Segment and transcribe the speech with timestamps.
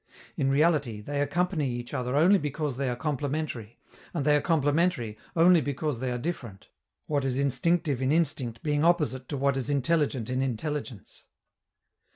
[0.35, 3.77] In reality, they accompany each other only because they are complementary,
[4.15, 6.69] and they are complementary only because they are different,
[7.05, 11.27] what is instinctive in instinct being opposite to what is intelligent in intelligence.